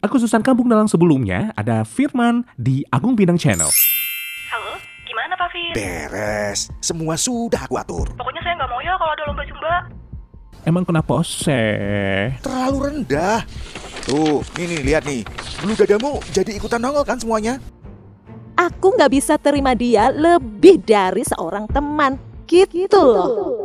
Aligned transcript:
Aku 0.00 0.16
Susan 0.16 0.40
Kampung 0.40 0.64
dalam 0.64 0.88
sebelumnya 0.88 1.52
ada 1.60 1.84
Firman 1.84 2.40
di 2.56 2.80
Agung 2.88 3.12
Bintang 3.12 3.36
Channel. 3.36 3.68
Halo, 4.48 4.80
gimana 5.04 5.36
Pak 5.36 5.52
Fir? 5.52 5.76
Beres, 5.76 6.72
semua 6.80 7.20
sudah 7.20 7.68
aku 7.68 7.76
atur. 7.76 8.08
Pokoknya 8.16 8.40
saya 8.40 8.56
nggak 8.56 8.70
mau 8.72 8.80
ya 8.80 8.96
kalau 8.96 9.12
ada 9.12 9.22
lomba 9.28 9.44
zumba. 9.44 9.74
Emang 10.64 10.84
kenapa 10.88 11.20
sih? 11.20 12.32
Terlalu 12.40 12.76
rendah. 12.80 13.44
Tuh, 14.08 14.40
ini 14.56 14.80
lihat 14.80 15.04
nih. 15.04 15.20
Bulu 15.60 15.76
dadamu 15.76 16.16
jadi 16.32 16.56
ikutan 16.56 16.80
nongol 16.80 17.04
kan 17.04 17.20
semuanya? 17.20 17.60
Aku 18.56 18.96
nggak 18.96 19.12
bisa 19.12 19.36
terima 19.36 19.76
dia 19.76 20.08
lebih 20.08 20.80
dari 20.80 21.28
seorang 21.28 21.68
teman. 21.68 22.16
Gitu 22.48 22.96
loh. 22.96 23.60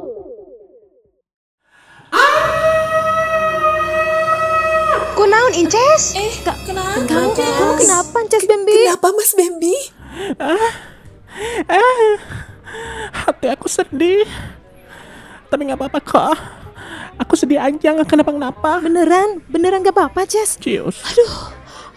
Kunaon 5.45 5.61
Inces? 5.61 6.17
Eh, 6.17 6.33
kenapa? 6.41 7.05
Kamu, 7.05 7.29
Jess? 7.37 7.53
kamu 7.53 7.73
kenapa, 7.77 8.17
Ces 8.33 8.45
Bambi? 8.49 8.73
Kenapa 8.81 9.07
Mas 9.13 9.31
Bambi? 9.37 9.75
Hati 13.13 13.47
aku 13.53 13.69
sedih. 13.69 14.25
Tapi 15.45 15.61
nggak 15.69 15.77
apa-apa 15.77 15.99
kok. 16.01 16.33
Aku 17.21 17.37
sedih 17.37 17.61
aja 17.61 17.93
nggak 17.93 18.09
kenapa-kenapa. 18.09 18.81
Beneran, 18.81 19.45
beneran 19.45 19.85
gak 19.85 19.93
apa-apa, 19.93 20.25
Ces. 20.25 20.57
Cius. 20.57 20.97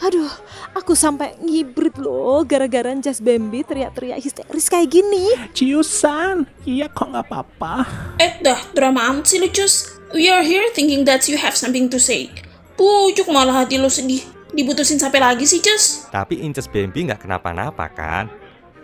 Aduh, 0.05 0.29
aku 0.77 0.93
sampai 0.93 1.41
ngibrit 1.41 1.97
loh 1.97 2.45
gara-gara 2.45 2.93
Jas 3.01 3.17
Bambi 3.17 3.65
teriak-teriak 3.65 4.21
histeris 4.21 4.69
kayak 4.69 4.93
gini. 4.93 5.25
Ciusan. 5.57 6.45
Iya 6.69 6.93
kok 6.93 7.17
nggak 7.17 7.25
apa-apa. 7.33 7.89
Eh, 8.21 8.45
dah 8.45 8.61
drama 8.77 9.09
amat 9.09 9.25
sih 9.25 9.41
lu, 9.41 9.49
Cus. 9.49 9.89
We 10.13 10.29
are 10.29 10.45
here 10.45 10.69
thinking 10.77 11.09
that 11.09 11.25
you 11.33 11.41
have 11.41 11.57
something 11.57 11.89
to 11.89 11.97
say. 11.97 12.29
Pucuk 12.79 13.27
malah 13.35 13.67
hati 13.67 13.75
lu 13.75 13.91
sedih. 13.91 14.23
Dibutusin 14.55 15.03
sampai 15.03 15.19
lagi 15.19 15.45
sih, 15.45 15.59
Cus. 15.59 16.09
Tapi 16.15 16.41
Inces 16.47 16.71
Bambi 16.71 17.11
nggak 17.11 17.27
kenapa-napa 17.27 17.91
kan? 17.91 18.31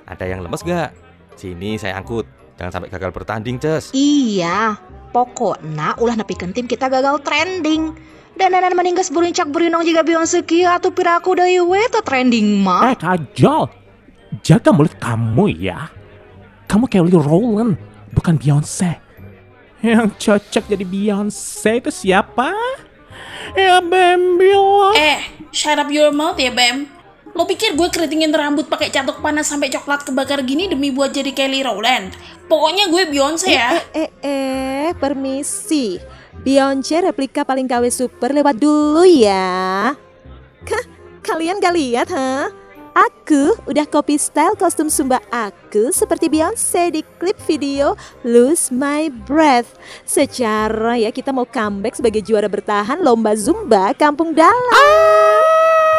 Ada 0.04 0.28
yang 0.28 0.42
lemes 0.42 0.60
nggak? 0.66 0.90
Sini 1.38 1.78
saya 1.78 2.02
angkut. 2.02 2.26
Jangan 2.54 2.70
sampai 2.78 2.90
gagal 2.90 3.10
bertanding, 3.10 3.58
Ces. 3.58 3.90
Iya, 3.94 4.78
pokoknya 5.10 5.98
ulah 5.98 6.14
nepikeun 6.14 6.54
tim 6.54 6.70
kita 6.70 6.86
gagal 6.86 7.22
trending. 7.26 7.94
Dan 8.34 8.50
danan 8.50 8.74
meninggas 8.74 9.14
burincak 9.14 9.46
burinong 9.54 9.86
jika 9.86 10.02
Beyonce 10.02 10.42
kia 10.42 10.78
atau 10.78 10.90
piraku 10.90 11.38
dari 11.38 11.62
we 11.62 11.78
teu 11.86 12.02
trending 12.02 12.62
mah. 12.66 12.90
Eh 12.90 12.98
Kajol. 12.98 13.70
Jaga 14.42 14.74
mulut 14.74 14.94
kamu 14.98 15.54
ya. 15.54 15.86
Kamu 16.66 16.90
Kelly 16.90 17.14
Rowland, 17.14 17.78
bukan 18.10 18.34
Beyonce. 18.34 18.98
Yang 19.86 20.18
cocok 20.18 20.64
jadi 20.66 20.82
Beyonce 20.82 21.78
itu 21.78 21.90
siapa? 21.94 22.50
Ya 23.52 23.84
Bambi 23.84 24.48
lah. 24.56 24.96
Eh, 24.96 25.20
shut 25.52 25.76
up 25.76 25.92
your 25.92 26.08
mouth 26.08 26.40
ya, 26.40 26.48
Bam. 26.48 26.88
Lo 27.34 27.44
pikir 27.44 27.74
gue 27.74 27.88
keritingin 27.90 28.30
rambut 28.30 28.70
pakai 28.70 28.88
catok 28.88 29.18
panas 29.18 29.50
sampai 29.50 29.68
coklat 29.68 30.06
kebakar 30.06 30.40
gini 30.46 30.70
demi 30.70 30.94
buat 30.94 31.10
jadi 31.10 31.34
Kelly 31.34 31.66
Rowland? 31.66 32.14
Pokoknya 32.46 32.86
gue 32.88 33.10
Beyonce 33.10 33.50
ya. 33.50 33.74
Eh, 33.92 34.06
eh, 34.06 34.10
eh, 34.22 34.88
permisi. 34.96 35.98
Beyonce 36.46 37.02
replika 37.02 37.42
paling 37.42 37.66
KW 37.66 37.90
super 37.90 38.30
lewat 38.30 38.56
dulu 38.56 39.02
ya. 39.02 39.90
Kah, 40.62 40.84
kalian 41.26 41.58
gak 41.58 41.74
lihat, 41.74 42.08
ha? 42.14 42.48
Aku 42.94 43.58
udah 43.66 43.90
copy 43.90 44.14
style 44.14 44.54
kostum 44.54 44.86
Sumba 44.86 45.18
aku 45.34 45.90
seperti 45.90 46.30
Beyonce 46.30 46.94
di 46.94 47.02
klip 47.18 47.34
video 47.42 47.98
Lose 48.22 48.70
My 48.70 49.10
Breath. 49.10 49.74
Secara 50.06 50.94
ya 50.94 51.10
kita 51.10 51.34
mau 51.34 51.42
comeback 51.42 51.98
sebagai 51.98 52.22
juara 52.22 52.46
bertahan 52.46 53.02
lomba 53.02 53.34
Zumba 53.34 53.90
Kampung 53.98 54.30
Dalam. 54.30 54.54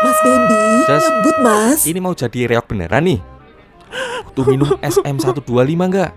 Mas 0.08 0.20
Bambi, 0.24 0.56
Jas. 0.88 1.04
nyebut 1.04 1.38
mas. 1.44 1.80
Ini 1.84 2.00
mau 2.00 2.16
jadi 2.16 2.56
reok 2.56 2.72
beneran 2.72 3.04
nih? 3.04 3.20
Tuh 4.32 4.48
minum 4.48 4.72
SM125 4.80 5.52
nggak? 5.76 6.12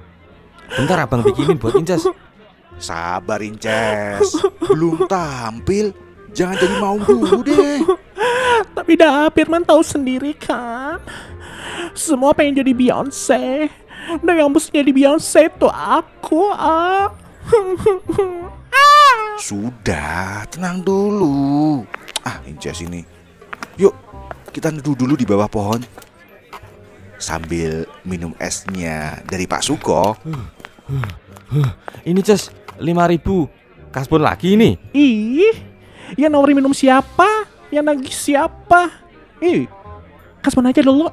Bentar 0.78 0.98
abang 1.03 1.26
bikinin 1.26 1.58
buat 1.58 1.74
Inces. 1.74 2.06
Sabar 2.78 3.42
Inces, 3.42 4.30
belum 4.62 5.10
tampil. 5.10 5.91
Jangan 6.33 6.56
jadi 6.61 6.77
mau 6.81 6.97
dulu 7.00 7.41
deh. 7.44 7.81
Tapi 8.77 8.93
dah 8.99 9.31
Firman 9.33 9.65
tahu 9.65 9.83
sendiri 9.83 10.34
kan. 10.37 11.00
Semua 11.94 12.34
pengen 12.37 12.62
jadi 12.62 12.72
Beyonce. 12.75 13.69
Dan 14.22 14.34
yang 14.34 14.50
mesti 14.53 14.72
jadi 14.72 14.91
Beyonce 14.93 15.50
itu 15.50 15.69
aku 15.69 16.53
ah. 16.53 17.12
Sudah, 19.39 20.44
tenang 20.50 20.83
dulu. 20.83 21.87
Ah, 22.27 22.43
Inces 22.45 22.83
ini. 22.84 23.06
Yuk, 23.78 23.95
kita 24.50 24.75
neduh 24.75 24.99
dulu 24.99 25.15
di 25.15 25.25
bawah 25.25 25.47
pohon. 25.47 25.81
Sambil 27.19 27.87
minum 28.06 28.34
esnya 28.39 29.22
dari 29.27 29.47
Pak 29.47 29.62
Suko. 29.62 30.19
Ini 32.05 32.21
Ces, 32.22 32.50
5000 32.78 33.59
Kaspon 33.89 34.21
lagi 34.21 34.55
nih. 34.55 34.77
Ih, 34.93 35.56
yang 36.16 36.32
nawarin 36.32 36.56
minum 36.56 36.72
siapa? 36.72 37.44
Yang 37.69 37.84
nagih 37.84 38.14
siapa? 38.16 38.80
Ih, 39.44 39.69
kasman 40.41 40.72
aja 40.72 40.80
dulu. 40.80 41.12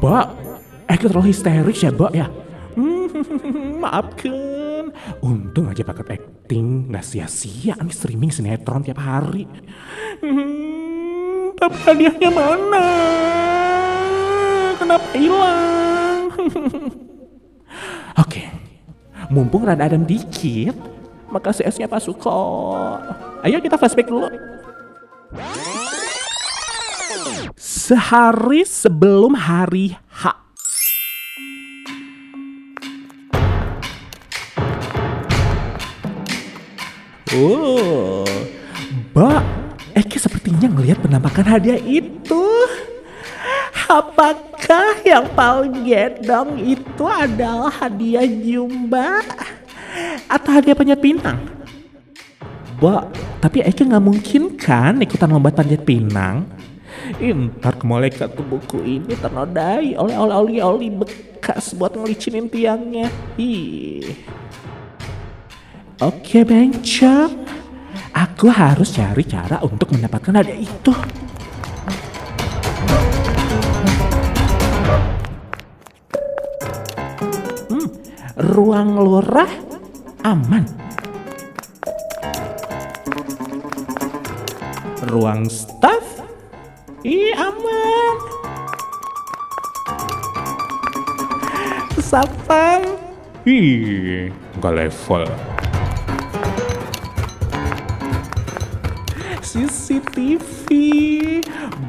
Mbak, 0.00 0.26
eh 0.88 0.96
terlalu 0.96 1.28
histeris 1.28 1.84
ya, 1.84 1.92
Mbak 1.92 2.12
ya? 2.16 2.26
Hmm, 2.72 3.08
maafkan. 3.84 4.96
Untung 5.20 5.68
aja 5.68 5.84
bakat 5.84 6.16
acting 6.16 6.88
nggak 6.88 7.04
sia-sia 7.04 7.76
nih 7.76 7.92
streaming 7.92 8.32
sinetron 8.32 8.80
tiap 8.80 8.96
hari. 8.96 9.44
Hmm, 10.24 11.52
tapi 11.60 11.76
hadiahnya 11.84 12.30
mana? 12.32 12.86
Kenapa 14.80 15.08
hilang? 15.12 16.22
Mumpung 19.30 19.62
rada 19.62 19.86
adem 19.86 20.02
dikit, 20.02 20.74
maka 21.30 21.54
CS-nya 21.54 21.86
Pak 21.86 22.02
Suko. 22.02 22.66
Ayo 23.46 23.62
kita 23.62 23.78
flashback 23.78 24.10
dulu. 24.10 24.26
Sehari 27.54 28.66
sebelum 28.66 29.38
hari 29.38 29.94
H. 30.10 30.34
Oh, 37.30 38.26
Mbak, 39.14 39.42
Eke 39.94 40.18
sepertinya 40.18 40.66
ngelihat 40.66 40.98
penampakan 40.98 41.46
hadiah 41.46 41.78
itu. 41.78 42.42
Apakah 43.86 44.49
yang 45.06 45.26
paling 45.32 45.84
gedong 45.84 46.58
itu 46.60 47.04
adalah 47.06 47.70
hadiah 47.70 48.26
Jumba 48.26 49.24
atau 50.30 50.50
hadiah 50.54 50.76
panjat 50.76 51.00
pinang? 51.00 51.38
Mbak, 52.80 53.02
tapi 53.44 53.60
Eke 53.60 53.84
nggak 53.84 54.04
mungkin 54.04 54.56
kan 54.56 54.96
ikutan 55.04 55.28
lomba 55.28 55.52
panjat 55.52 55.84
pinang? 55.84 56.48
Ih, 57.20 57.32
ntar 57.32 57.76
ke 57.76 57.84
malaikat 57.84 58.32
tuh 58.32 58.46
buku 58.46 58.80
ini 58.84 59.12
ternodai 59.18 59.98
oleh 59.98 60.16
oleh 60.16 60.34
oli 60.36 60.56
oli 60.62 60.88
bekas 60.88 61.76
buat 61.76 61.92
ngelicinin 61.96 62.48
tiangnya. 62.48 63.12
Ih. 63.36 64.16
Oke 66.00 66.48
bencong, 66.48 67.44
aku 68.16 68.48
harus 68.48 68.96
cari 68.96 69.24
cara 69.28 69.60
untuk 69.60 69.92
mendapatkan 69.92 70.40
hadiah 70.40 70.60
itu. 70.64 70.92
Ruang 78.40 78.96
lurah 78.96 79.52
aman. 80.24 80.64
Ruang 85.12 85.44
staff, 85.52 86.24
ih 87.04 87.36
aman. 87.36 88.16
Satpam, 92.00 92.96
ih 93.44 94.32
nggak 94.56 94.72
level. 94.72 95.24
CCTV 99.44 100.66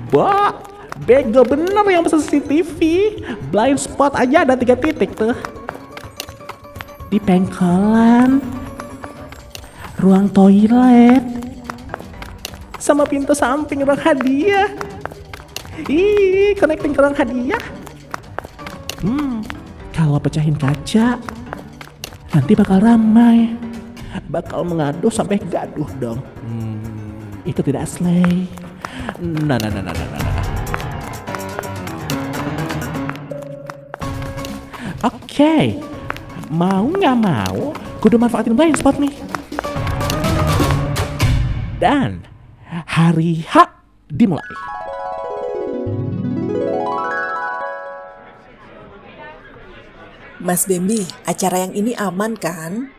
Mbak 0.10 0.54
Bego 1.06 1.46
bener 1.46 1.86
yang 1.94 2.06
CCTV 2.10 2.80
Blind 3.54 3.78
spot 3.78 4.18
aja 4.18 4.42
ada 4.42 4.58
tiga 4.58 4.74
titik 4.74 5.14
tuh 5.14 5.61
di 7.12 7.20
pengkolan, 7.20 8.40
ruang 10.00 10.32
toilet, 10.32 11.20
sama 12.80 13.04
pintu 13.04 13.36
samping 13.36 13.84
ruang 13.84 14.00
hadiah. 14.00 14.72
Ih, 15.92 16.56
connecting 16.56 16.96
ke 16.96 17.04
ruang 17.04 17.12
hadiah. 17.12 17.60
Hmm, 19.04 19.44
kalau 19.92 20.24
pecahin 20.24 20.56
kaca, 20.56 21.20
nanti 22.32 22.56
bakal 22.56 22.80
ramai. 22.80 23.60
Bakal 24.32 24.64
mengaduh 24.64 25.12
sampai 25.12 25.36
gaduh 25.52 25.92
dong. 26.00 26.24
Hmm, 26.48 26.80
itu 27.44 27.60
tidak 27.60 27.92
asli. 27.92 28.48
Nah, 29.20 29.60
nah, 29.60 29.68
nah, 29.68 29.84
nah, 29.84 29.92
nah, 29.92 30.08
nah. 30.08 30.08
nah. 30.16 30.36
Oke, 35.02 35.28
okay 35.28 35.91
mau 36.52 36.84
nggak 36.84 37.16
mau 37.16 37.72
kudu 38.04 38.20
manfaatin 38.20 38.52
blind 38.52 38.76
spot 38.76 39.00
nih 39.00 39.16
dan 41.80 42.20
hari 42.68 43.48
H 43.48 43.72
dimulai 44.12 44.44
Mas 50.42 50.66
Bambi, 50.66 51.06
acara 51.30 51.70
yang 51.70 51.74
ini 51.78 51.94
aman 51.94 52.34
kan? 52.34 52.90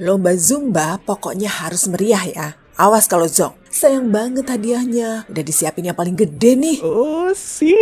Lomba 0.00 0.32
Zumba 0.40 0.96
pokoknya 1.04 1.52
harus 1.52 1.84
meriah 1.84 2.24
ya. 2.24 2.56
Awas 2.80 3.04
kalau 3.04 3.28
zong. 3.28 3.52
Sayang 3.68 4.08
banget 4.08 4.48
hadiahnya. 4.48 5.28
Udah 5.28 5.44
disiapin 5.44 5.92
yang 5.92 5.98
paling 6.00 6.16
gede 6.16 6.56
nih. 6.56 6.80
Oh, 6.80 7.28
sis. 7.36 7.76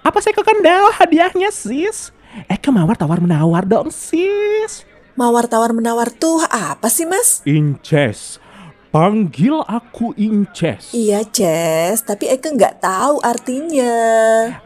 Apa 0.00 0.24
saya 0.24 0.32
kekendal 0.32 0.88
hadiahnya, 0.96 1.52
sis? 1.52 2.16
Eh, 2.34 2.58
Eka 2.58 2.74
mawar 2.74 2.98
tawar 2.98 3.22
menawar 3.22 3.62
dong 3.62 3.94
sis. 3.94 4.82
Mawar 5.14 5.46
tawar 5.46 5.70
menawar 5.70 6.10
tuh 6.10 6.42
apa 6.50 6.90
sih 6.90 7.06
mas? 7.06 7.46
Inces. 7.46 8.42
Panggil 8.90 9.62
aku 9.62 10.14
Inces. 10.18 10.90
Iya 10.90 11.22
Ces, 11.30 12.02
tapi 12.02 12.26
Eka 12.26 12.50
nggak 12.50 12.82
tahu 12.82 13.22
artinya. 13.22 13.94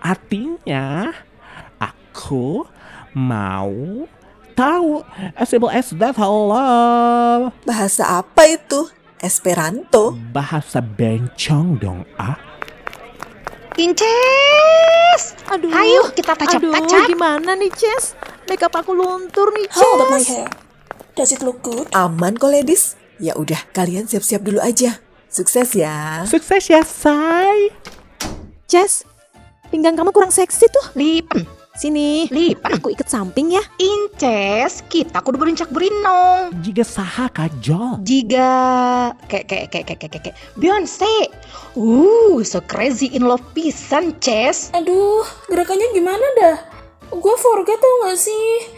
Artinya 0.01 1.13
aku 1.77 2.65
mau 3.13 4.09
tahu 4.57 5.05
as 5.37 5.49
simple 5.53 5.69
as 5.69 5.93
that 5.97 6.17
hello. 6.17 7.53
Bahasa 7.69 8.25
apa 8.25 8.49
itu? 8.49 8.89
Esperanto. 9.21 10.17
Bahasa 10.33 10.81
bencong 10.81 11.77
dong 11.77 12.01
ah. 12.17 12.48
Inces! 13.79 15.23
Aduh, 15.47 15.71
ayo 15.71 16.11
kita 16.11 16.35
tajam 16.35 16.67
Aduh, 16.67 16.75
tajam. 16.75 17.07
gimana 17.07 17.55
nih, 17.55 17.71
Ces? 17.71 18.19
Makeup 18.51 18.75
aku 18.75 18.91
luntur 18.91 19.55
nih, 19.55 19.71
Ces. 19.71 19.79
How 19.79 19.95
about 19.95 20.11
my 20.11 20.19
hair? 20.19 20.51
Does 21.15 21.31
it 21.31 21.47
look 21.47 21.63
good? 21.63 21.87
Aman 21.95 22.35
kok, 22.35 22.51
ladies. 22.51 22.99
Ya 23.23 23.39
udah, 23.39 23.59
kalian 23.71 24.11
siap-siap 24.11 24.43
dulu 24.43 24.59
aja. 24.59 24.99
Sukses 25.31 25.79
ya. 25.79 26.27
Sukses 26.27 26.67
ya, 26.67 26.83
say. 26.83 27.71
Ces, 28.67 29.07
pinggang 29.71 29.95
kamu 29.95 30.11
kurang 30.11 30.35
seksi 30.35 30.67
tuh. 30.67 30.87
Lip. 30.99 31.31
Sini. 31.79 32.27
Lip, 32.35 32.59
aku 32.67 32.91
ikut 32.91 33.07
samping 33.07 33.55
ya. 33.55 33.63
Inces, 33.79 34.83
kita 34.91 35.23
kudu 35.23 35.39
berincak 35.39 35.71
berinong. 35.71 36.51
Jika 36.59 36.83
saha 36.83 37.31
kajol. 37.31 38.03
Jika 38.03 38.51
kek, 39.31 39.47
kek, 39.47 39.71
kek, 39.71 39.87
kek, 39.87 40.11
kek, 40.11 40.11
kek. 40.19 40.35
Beyonce. 40.59 41.31
Uh, 41.79 42.43
so 42.43 42.59
crazy 42.67 43.15
in 43.15 43.23
love 43.31 43.47
pisan, 43.55 44.11
Ces. 44.19 44.75
Aduh, 44.75 45.23
gerakannya 45.47 45.95
gimana 45.95 46.27
dah? 46.43 46.57
Gue 47.15 47.39
forget 47.39 47.79
tau 47.79 48.11
gak 48.11 48.19
sih? 48.19 48.75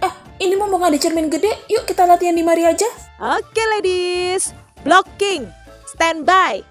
Eh, 0.00 0.12
ini 0.40 0.56
mau 0.56 0.72
nggak 0.72 0.96
ada 0.96 0.98
cermin 0.98 1.28
gede, 1.28 1.52
yuk 1.68 1.84
kita 1.84 2.08
latihan 2.08 2.32
di 2.32 2.40
mari 2.40 2.64
aja. 2.64 2.88
Oke, 3.20 3.60
ladies. 3.76 4.56
Blocking. 4.88 5.44
Standby. 5.84 6.64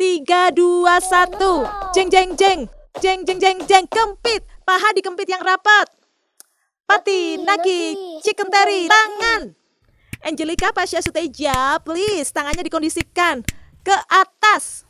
3, 0.00 0.56
2, 0.56 0.88
1. 0.88 1.92
Jeng, 1.92 2.08
jeng, 2.08 2.32
jeng. 2.32 2.60
Jeng, 3.04 3.28
jeng, 3.28 3.36
jeng, 3.36 3.60
jeng. 3.68 3.84
Kempit. 3.92 4.49
Paha 4.70 4.94
dikempit 4.94 5.26
yang 5.26 5.42
rapat. 5.42 5.90
Pati, 6.86 7.42
Naki, 7.42 7.42
Naki, 7.42 8.22
chicken 8.22 8.46
terry, 8.54 8.86
tangan. 8.86 9.50
Angelica 10.22 10.70
Pasha 10.70 11.02
Suteja, 11.02 11.82
please 11.82 12.30
tangannya 12.30 12.62
dikondisikan 12.62 13.42
ke 13.82 13.96
atas. 14.06 14.86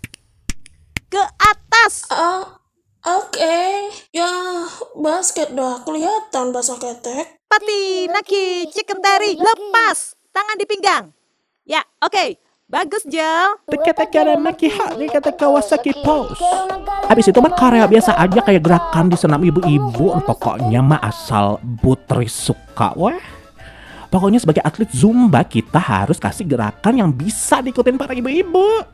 Ke 1.09 1.25
atas. 1.41 2.05
Uh, 2.13 2.45
Oke, 3.09 3.41
okay. 3.41 3.89
ya 4.13 4.29
basket 5.01 5.57
dah 5.57 5.81
kelihatan 5.81 6.53
basah 6.53 6.77
ketek. 6.77 7.41
Pati, 7.49 8.05
Naki, 8.13 8.69
chicken 8.69 9.01
terry, 9.01 9.41
lepas 9.41 10.13
tangan 10.29 10.61
di 10.61 10.69
pinggang. 10.69 11.09
Ya, 11.65 11.81
oke. 12.05 12.13
Okay. 12.13 12.37
Bagus, 12.71 13.03
Jal. 13.11 13.59
Teka-teka 13.67 14.31
dan 14.31 14.47
maki 14.47 14.71
haknya 14.71 15.11
kata 15.11 15.35
Kawasaki 15.35 15.91
Pose. 16.07 16.39
Habis 17.11 17.27
itu 17.27 17.43
mah 17.43 17.51
karya 17.51 17.83
biasa 17.91 18.15
aja 18.15 18.47
kayak 18.47 18.63
gerakan 18.63 19.11
di 19.11 19.19
senam 19.19 19.43
ibu-ibu. 19.43 20.15
Pokoknya 20.23 20.79
mah 20.79 21.03
asal 21.03 21.59
putri 21.83 22.31
suka. 22.31 22.95
Wah, 22.95 23.19
pokoknya 24.07 24.39
sebagai 24.39 24.63
atlet 24.63 24.87
Zumba 24.95 25.43
kita 25.43 25.83
harus 25.83 26.23
kasih 26.23 26.47
gerakan 26.47 26.95
yang 26.95 27.11
bisa 27.11 27.59
diikutin 27.59 27.99
para 27.99 28.15
ibu-ibu. 28.15 28.87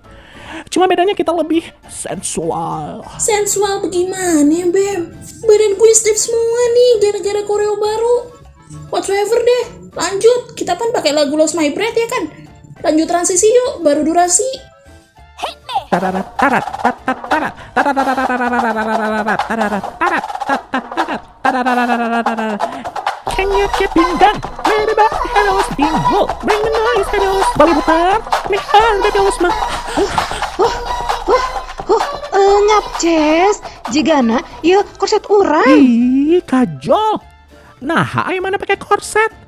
Cuma 0.72 0.88
bedanya 0.88 1.12
kita 1.12 1.36
lebih 1.36 1.68
sensual. 1.92 3.04
Sensual 3.20 3.84
bagaimana, 3.84 4.72
Bem? 4.72 5.12
Badan 5.44 5.72
gue 5.76 5.92
stiff 5.92 6.16
semua 6.16 6.62
nih 6.72 6.92
gara-gara 7.04 7.44
koreo 7.44 7.76
baru. 7.76 8.16
Whatsoever 8.88 9.36
deh, 9.36 9.64
lanjut. 9.92 10.56
Kita 10.56 10.80
kan 10.80 10.96
pakai 10.96 11.12
lagu 11.12 11.36
Lost 11.36 11.52
My 11.52 11.68
Breath 11.76 11.92
ya 11.92 12.08
kan? 12.08 12.45
Lanjut 12.84 13.06
transisi 13.08 13.48
yuk, 13.48 13.84
baru 13.84 14.04
durasi. 14.04 14.48
Can 23.36 23.48
you 23.52 23.68
get 23.76 23.90
being 23.92 24.16
done? 24.16 24.38
Made 24.64 24.90
about 24.92 25.12
hellos 25.36 25.68
being 25.76 25.98
whole. 26.08 26.28
Bring 26.40 26.60
the 26.64 26.72
noise, 26.72 27.08
hellos. 27.12 27.46
Bollywood 27.60 27.84
time. 27.84 28.22
Me 28.48 28.58
hand 28.58 28.98
the 29.04 29.10
hellos, 29.12 29.36
ma. 29.44 29.50
Eh, 32.36 32.56
Ngap, 32.66 32.84
Ces. 33.00 33.56
Jigana, 33.92 34.40
yuk, 34.64 34.84
korset 34.98 35.24
urai. 35.28 35.76
Ih, 35.76 36.42
kajol. 36.42 37.20
Nah, 37.84 38.24
ayo 38.26 38.40
mana 38.40 38.56
pakai 38.58 38.80
korset? 38.80 39.45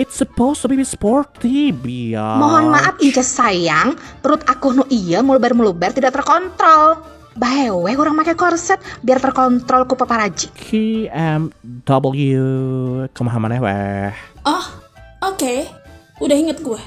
It's 0.00 0.16
supposed 0.16 0.64
to 0.64 0.72
be 0.72 0.80
sporty 0.88 1.68
biar 1.68 2.40
Mohon 2.40 2.72
maaf 2.72 2.96
Inces 3.04 3.28
sayang, 3.28 3.92
perut 4.24 4.40
aku 4.48 4.72
nu 4.72 4.88
iya 4.88 5.20
mulubar-mulubar 5.20 5.92
tidak 5.92 6.16
terkontrol. 6.16 7.04
Bahewe 7.36 7.92
kurang 7.96 8.16
pakai 8.16 8.32
korset 8.32 8.80
biar 9.04 9.20
terkontrol 9.20 9.84
ku 9.84 9.92
paparaji. 9.92 10.48
KMW 10.56 12.32
Kumaha 13.12 13.38
maneh 13.40 13.60
weh 13.60 14.12
Oh, 14.48 14.64
oke. 15.28 15.68
Udah 16.24 16.36
inget 16.40 16.64
gue. 16.64 16.80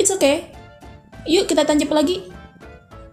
It's 0.00 0.08
okay. 0.08 0.48
Yuk 1.28 1.44
kita 1.44 1.68
tancap 1.68 1.92
lagi. 1.92 2.32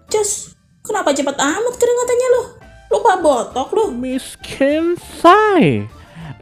Just, 0.07 0.55
kenapa 0.79 1.11
cepat 1.11 1.35
amat 1.35 1.75
keringatannya 1.75 2.27
lo? 2.39 2.43
Lupa 2.87 3.19
botok 3.19 3.69
lo. 3.75 3.91
Miskin 3.91 4.95
say 5.19 5.91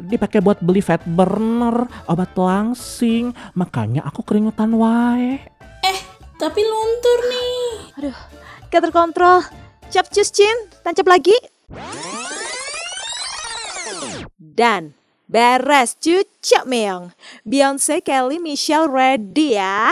Dipakai 0.03 0.43
buat 0.43 0.59
beli 0.59 0.83
fat 0.83 0.99
burner 1.07 1.87
Obat 2.11 2.35
langsing 2.35 3.31
Makanya 3.55 4.03
aku 4.03 4.19
keringetan 4.27 4.75
wae 4.75 5.39
Eh, 5.83 5.99
tapi 6.39 6.63
luntur 6.63 7.19
nih. 7.27 8.11
Gak 8.71 8.89
terkontrol. 8.89 9.43
Cap 9.91 10.07
cus 10.09 10.31
cin, 10.31 10.55
tancap 10.79 11.05
lagi. 11.05 11.35
Dan 14.39 14.95
beres 15.27 15.99
cucok 15.99 16.63
meong. 16.65 17.11
Beyonce, 17.43 17.99
Kelly, 17.99 18.39
Michelle 18.39 18.87
ready 18.87 19.59
ya. 19.59 19.91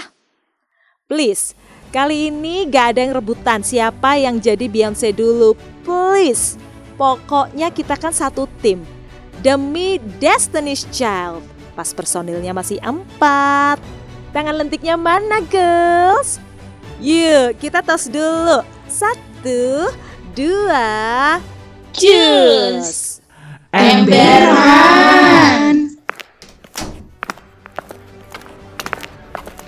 Please, 1.12 1.54
kali 1.92 2.32
ini 2.32 2.64
gak 2.72 2.96
ada 2.96 3.04
yang 3.04 3.20
rebutan 3.20 3.62
siapa 3.62 4.16
yang 4.16 4.40
jadi 4.40 4.66
Beyonce 4.72 5.12
dulu. 5.12 5.60
Please, 5.84 6.56
pokoknya 6.96 7.68
kita 7.76 8.00
kan 8.00 8.16
satu 8.16 8.48
tim. 8.64 9.01
Demi 9.42 9.98
Destiny's 10.22 10.86
Child. 10.94 11.42
Pas 11.74 11.90
personilnya 11.98 12.54
masih 12.54 12.78
empat. 12.86 13.82
Tangan 14.30 14.54
lentiknya 14.62 14.94
mana, 14.94 15.42
girls? 15.50 16.38
Yuk, 17.02 17.58
kita 17.58 17.82
tos 17.82 18.06
dulu. 18.06 18.62
Satu, 18.86 19.90
dua, 20.38 21.42
jus. 21.90 23.18
Emberan. 23.74 25.10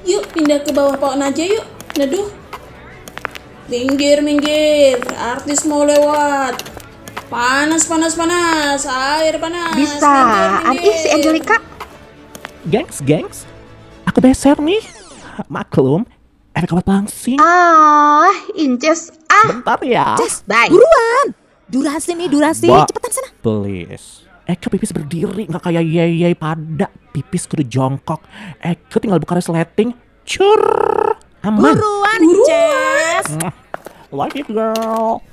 Yuk 0.05 0.23
pindah 0.37 0.61
ke 0.61 0.69
bawah 0.69 0.93
pohon 1.01 1.25
aja 1.25 1.41
yuk. 1.49 1.65
Neduh. 1.97 2.29
Minggir, 3.71 4.21
minggir. 4.21 5.01
Artis 5.17 5.65
mau 5.65 5.81
lewat. 5.81 6.72
Panas, 7.33 7.89
panas, 7.89 8.13
panas. 8.13 8.85
Air 8.85 9.41
panas. 9.41 9.73
Minggir, 9.73 10.85
ih 10.85 10.95
si. 11.01 11.07
Angelica. 11.09 11.57
Gengs, 12.69 13.01
gengs 13.01 13.37
Aku 14.05 14.21
beser 14.21 14.55
nih 14.61 14.79
Maklum 15.49 16.05
Efek 16.53 16.77
obat 16.77 16.85
langsing 16.85 17.41
Ah, 17.41 18.29
Inces. 18.53 19.09
Ah, 19.25 19.49
Bentar 19.49 19.81
ya 19.81 20.13
Ces, 20.21 20.45
bye. 20.45 20.69
buruan. 20.69 21.33
Durasi 21.65 22.13
nih, 22.13 22.29
durasi. 22.29 22.69
Mbak. 22.69 22.85
Cepetan 22.93 23.11
sana. 23.17 23.29
Please 23.41 24.29
Eke 24.45 24.69
pipis 24.69 24.93
berdiri 24.93 25.49
nggak 25.49 25.63
kayak 25.65 25.81
yeyey 25.81 26.37
pada 26.37 26.93
pipis 27.09 27.49
kudu 27.49 27.65
jongkok. 27.65 28.21
Eke 28.61 29.01
tinggal 29.01 29.17
buka 29.17 29.41
resleting. 29.41 29.97
Cur. 30.21 30.61
Aman. 31.41 31.73
Buruan, 31.73 32.21
Ces. 32.45 33.27
Like 34.13 34.37
it 34.37 34.45
girl. 34.45 35.25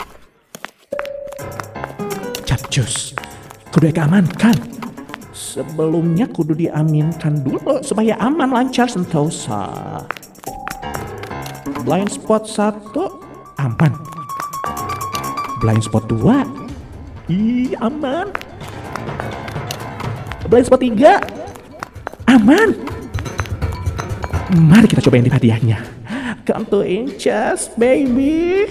Capcus. 2.51 3.15
Kudu 3.71 3.95
Eke 3.95 4.03
amankan. 4.03 4.59
Sebelumnya 5.31 6.27
kudu 6.27 6.59
diaminkan 6.59 7.47
dulu 7.47 7.79
supaya 7.79 8.19
aman 8.19 8.51
lancar 8.51 8.91
sentosa. 8.91 9.71
Blind 11.87 12.11
spot 12.11 12.51
satu 12.51 13.23
aman. 13.55 13.95
Blind 15.63 15.87
spot 15.87 16.11
dua, 16.11 16.43
ih 17.31 17.71
aman. 17.79 18.35
Blind 20.51 20.67
spot 20.67 20.83
tiga, 20.83 21.23
aman. 22.27 22.75
Mari 24.59 24.91
kita 24.91 25.07
cobain 25.07 25.23
di 25.23 25.31
hadiahnya. 25.31 25.79
Come 26.43 26.67
to 26.67 26.83
inches, 26.83 27.71
baby. 27.79 28.67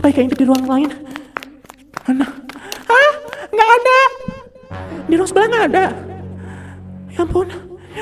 Coba 0.00 0.16
kayak 0.16 0.32
di 0.32 0.48
ruang 0.48 0.64
lain. 0.64 0.88
Mana? 2.08 2.24
Hah? 2.88 3.12
Nggak 3.52 3.68
ada. 3.68 3.98
Di 5.04 5.12
ruang 5.12 5.28
sebelah 5.28 5.48
nggak 5.52 5.66
ada. 5.68 5.84
Ya 7.12 7.20
ampun. 7.20 7.52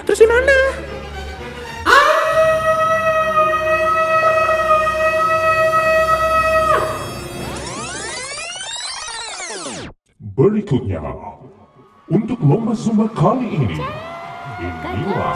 Terus 0.06 0.22
di 0.22 0.28
mana? 0.30 0.58
Berikutnya, 10.38 11.02
untuk 12.06 12.38
lomba 12.46 12.78
zumba 12.78 13.10
kali 13.10 13.58
ini, 13.58 13.82
inilah 14.62 15.34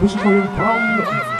peserta 0.00 0.32
yang 0.32 0.48
paling 0.56 1.39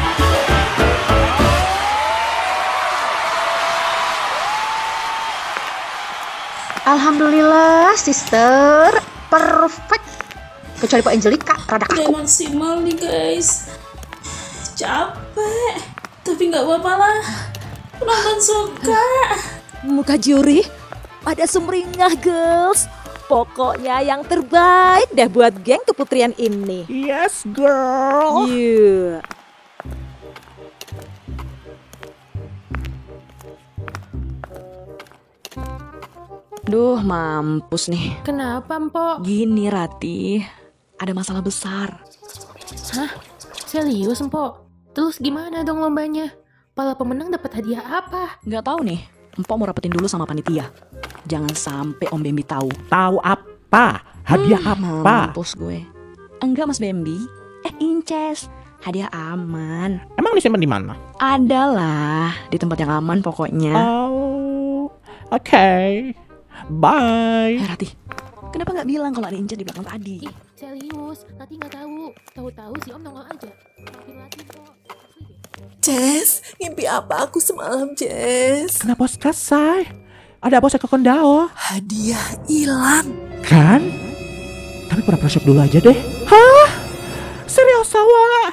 Alhamdulillah, 6.81 7.93
sister. 7.93 8.89
Perfect. 9.29 10.07
Kecuali 10.81 11.01
Pak 11.05 11.13
Angelika, 11.13 11.55
rada 11.69 11.85
Udah 11.85 12.09
kaku. 12.09 12.11
maksimal 12.17 12.81
nih 12.81 12.97
guys. 12.97 13.69
Capek. 14.73 15.77
Tapi 16.25 16.41
nggak 16.49 16.65
apa-apa 16.65 16.91
lah. 16.97 17.21
Penonton 18.01 18.37
suka. 18.41 19.05
Muka 19.85 20.17
juri 20.17 20.65
pada 21.21 21.45
sumringah, 21.45 22.17
girls. 22.17 22.89
Pokoknya 23.29 24.01
yang 24.01 24.25
terbaik 24.25 25.07
deh 25.13 25.29
buat 25.29 25.53
geng 25.61 25.85
keputrian 25.85 26.33
ini. 26.35 26.83
Yes, 26.89 27.45
girl. 27.45 28.49
You. 28.49 29.21
Duh, 36.71 37.03
mampus 37.03 37.91
nih. 37.91 38.15
Kenapa, 38.23 38.79
Mpok? 38.79 39.27
Gini, 39.27 39.67
Rati. 39.67 40.39
Ada 40.95 41.11
masalah 41.11 41.43
besar. 41.43 41.99
Hah? 42.95 43.11
Serius, 43.67 44.23
Mpok? 44.23 44.63
Terus 44.95 45.19
gimana 45.19 45.67
dong 45.67 45.83
lombanya? 45.83 46.31
Pala 46.71 46.95
pemenang 46.95 47.27
dapat 47.27 47.59
hadiah 47.59 47.83
apa? 47.83 48.39
Nggak 48.47 48.63
tahu 48.63 48.87
nih. 48.87 49.03
Empok 49.35 49.55
mau 49.59 49.67
rapetin 49.67 49.91
dulu 49.91 50.07
sama 50.07 50.23
panitia. 50.23 50.71
Jangan 51.27 51.51
sampai 51.51 52.07
Om 52.07 52.23
Bembi 52.23 52.47
tahu. 52.47 52.71
Tahu 52.87 53.19
apa? 53.19 53.99
Hadiah 54.23 54.63
Hmm, 54.63 55.03
apa? 55.03 55.15
Mampus 55.27 55.59
gue. 55.59 55.83
Enggak, 56.39 56.71
Mas 56.71 56.79
Bembi. 56.79 57.19
Eh, 57.67 57.73
Inces. 57.83 58.47
Hadiah 58.79 59.11
aman. 59.11 59.99
Emang 60.15 60.33
disimpan 60.33 60.63
di 60.63 60.71
mana? 60.71 60.95
Adalah 61.19 62.31
di 62.47 62.55
tempat 62.55 62.79
yang 62.79 62.95
aman 62.95 63.19
pokoknya. 63.19 63.75
Oh, 63.75 64.87
oke. 65.35 65.67
Bye. 66.69 67.57
Eh, 67.57 67.65
Rati. 67.65 67.87
Kenapa 68.51 68.75
nggak 68.75 68.89
bilang 68.89 69.11
kalau 69.15 69.31
ada 69.31 69.37
Inces 69.39 69.55
di 69.55 69.63
belakang 69.63 69.87
tadi? 69.87 70.27
Ih, 70.27 70.35
serius. 70.59 71.23
Nanti 71.39 71.55
nggak 71.55 71.71
tahu. 71.71 72.11
Tahu-tahu 72.35 72.73
si 72.83 72.89
Om 72.91 73.01
nongol 73.01 73.23
aja. 73.23 73.49
Jess, 75.81 76.45
mimpi 76.61 76.85
apa 76.85 77.25
aku 77.25 77.41
semalam, 77.41 77.95
Jess? 77.97 78.85
Kenapa 78.85 79.07
selesai? 79.07 79.89
Ada 80.43 80.61
apa 80.61 80.67
saya 80.69 80.81
ke 80.83 80.89
kondao? 80.89 81.49
Hadiah 81.53 82.37
hilang. 82.45 83.07
Kan? 83.41 83.81
Tapi 84.91 85.01
pura-pura 85.07 85.31
shock 85.31 85.47
dulu 85.47 85.63
aja 85.63 85.79
deh. 85.79 85.97
Hah? 86.27 86.69
Serius 87.47 87.89
sawa? 87.89 88.51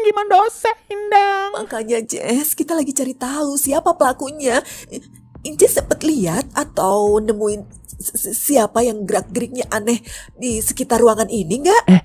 Gimana 0.00 0.28
dosa 0.32 0.72
Indang? 0.88 1.60
Makanya 1.60 2.00
Jess, 2.02 2.56
kita 2.56 2.72
lagi 2.72 2.96
cari 2.96 3.12
tahu 3.12 3.60
siapa 3.60 3.92
pelakunya. 3.94 4.64
Inces 5.40 5.80
sempat 5.80 6.04
lihat 6.04 6.52
atau 6.52 7.16
nemuin 7.16 7.64
si- 7.88 8.16
si- 8.16 8.36
siapa 8.36 8.84
yang 8.84 9.08
gerak-geriknya 9.08 9.64
aneh 9.72 10.04
di 10.36 10.60
sekitar 10.60 11.00
ruangan 11.00 11.32
ini 11.32 11.64
nggak? 11.64 11.82
Eh, 11.88 12.02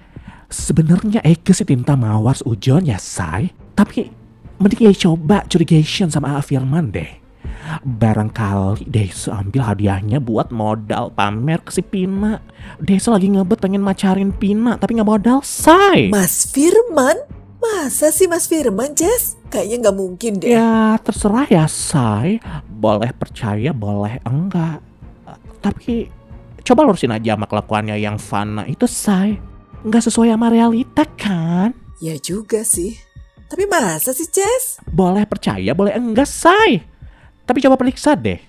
sebenarnya 0.48 1.20
Eke 1.20 1.52
sih 1.52 1.68
tinta 1.68 2.00
mawar 2.00 2.40
ujon 2.48 2.88
ya, 2.88 2.96
say. 2.96 3.52
Tapi 3.76 4.08
mending 4.56 4.88
ya 4.88 5.12
coba 5.12 5.44
curigation 5.52 6.08
sama 6.08 6.40
A 6.40 6.42
Firman 6.42 6.96
deh. 6.96 7.12
Barangkali 7.84 8.86
Deso 8.86 9.34
ambil 9.34 9.66
hadiahnya 9.66 10.22
buat 10.22 10.54
modal 10.54 11.12
pamer 11.12 11.60
ke 11.66 11.74
si 11.74 11.82
Pina. 11.82 12.40
Deso 12.80 13.12
lagi 13.12 13.28
ngebet 13.28 13.60
pengen 13.60 13.82
macarin 13.82 14.32
Pina 14.32 14.78
tapi 14.80 14.96
nggak 14.96 15.10
modal, 15.10 15.44
say. 15.44 16.08
Mas 16.08 16.48
Firman? 16.48 17.36
Masa 17.58 18.14
sih 18.14 18.30
Mas 18.30 18.46
Firman, 18.46 18.94
Jess? 18.94 19.34
Kayaknya 19.50 19.90
nggak 19.90 19.98
mungkin 19.98 20.32
deh. 20.38 20.54
Ya 20.54 21.02
terserah 21.02 21.50
ya 21.50 21.66
say 21.66 22.38
Boleh 22.76 23.16
percaya 23.16 23.72
boleh 23.72 24.20
enggak. 24.28 24.84
Tapi 25.64 26.12
coba 26.62 26.84
lurusin 26.84 27.16
aja 27.16 27.40
sama 27.40 27.48
kelakuannya 27.48 27.96
yang 27.96 28.20
fana. 28.20 28.68
Itu 28.68 28.86
say 28.86 29.40
Nggak 29.86 30.10
sesuai 30.10 30.34
sama 30.34 30.50
realita 30.50 31.06
kan? 31.14 31.72
Ya 32.02 32.18
juga 32.18 32.66
sih. 32.66 32.98
Tapi 33.46 33.70
masa 33.70 34.12
sih, 34.12 34.26
Jess? 34.26 34.82
Boleh 34.90 35.24
percaya 35.30 35.78
boleh 35.78 35.94
enggak 35.94 36.26
say? 36.26 36.82
Tapi 37.46 37.62
coba 37.62 37.78
periksa 37.78 38.18
deh. 38.18 38.42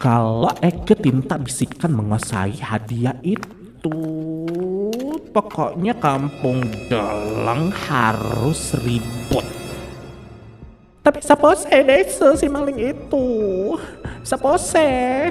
Kalau 0.00 0.48
Eke 0.64 0.96
Tinta 0.96 1.36
bisikan 1.36 1.92
menguasai 1.92 2.56
hadiah 2.64 3.18
itu 3.20 3.92
Pokoknya 5.28 5.92
kampung 6.00 6.64
Dalang 6.88 7.68
harus 7.70 8.74
ribut 8.80 9.44
sapose 11.20 11.68
desa 11.84 12.34
si 12.38 12.46
maling 12.46 12.78
itu 12.78 13.26
Sapose 14.22 15.30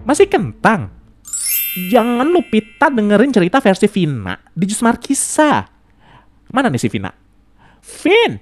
Masih 0.00 0.26
kentang? 0.26 0.90
Jangan 1.92 2.26
lu 2.26 2.42
Pita 2.50 2.90
dengerin 2.90 3.30
cerita 3.30 3.62
versi 3.62 3.86
Vina 3.86 4.34
di 4.50 4.66
Jus 4.66 4.82
Markisa. 4.82 5.62
Mana 6.50 6.66
nih 6.66 6.82
si 6.82 6.90
Vina? 6.90 7.14
Vin! 8.02 8.34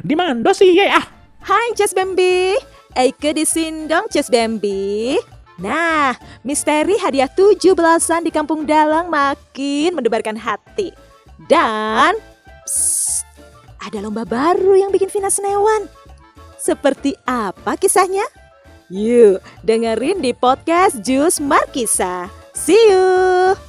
Di 0.00 0.14
mana 0.16 0.48
sih 0.56 0.72
ya? 0.72 0.96
Ah, 0.96 1.06
Hai 1.44 1.76
Ces 1.76 1.92
Bambi. 1.92 2.56
Eike 2.96 3.36
di 3.36 3.44
sini 3.44 3.84
dong 3.84 4.08
Ces 4.08 4.32
Bambi. 4.32 5.16
Nah, 5.58 6.14
misteri 6.46 6.94
hadiah 7.02 7.26
17-an 7.26 8.22
di 8.22 8.30
Kampung 8.30 8.62
Dalang 8.62 9.10
makin 9.10 9.98
mendebarkan 9.98 10.38
hati. 10.38 10.94
Dan 11.50 12.14
psst, 12.62 13.26
ada 13.82 13.98
lomba 13.98 14.22
baru 14.22 14.78
yang 14.78 14.94
bikin 14.94 15.10
Vina 15.10 15.30
senewan. 15.30 15.90
Seperti 16.58 17.18
apa 17.26 17.74
kisahnya? 17.74 18.26
Yuk, 18.88 19.42
dengerin 19.66 20.22
di 20.22 20.30
podcast 20.32 21.02
Jus 21.02 21.42
Markisa. 21.42 22.30
See 22.54 22.78
you. 22.88 23.67